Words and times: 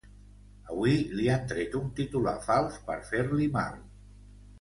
Avui 0.69 0.93
li 1.19 1.27
han 1.33 1.43
tret 1.51 1.75
un 1.79 1.91
titular 1.99 2.33
fals 2.47 2.79
per 2.87 2.97
fer-li 3.11 3.51
mal. 3.59 3.77